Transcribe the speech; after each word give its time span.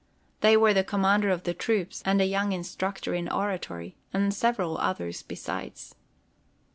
They 0.39 0.57
were 0.57 0.73
the 0.73 0.83
commander 0.83 1.29
of 1.29 1.43
the 1.43 1.53
troops 1.53 2.01
and 2.03 2.19
a 2.19 2.25
young 2.25 2.53
instructor 2.53 3.13
in 3.13 3.29
oratory, 3.31 3.97
and 4.11 4.33
several 4.33 4.79
others 4.79 5.21
besides. 5.21 5.93